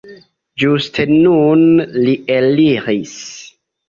[0.61, 1.61] Ĝuste nun
[2.05, 3.13] li eliris.